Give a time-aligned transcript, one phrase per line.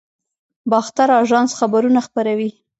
[0.71, 2.49] باختر اژانس خبرونه خپروي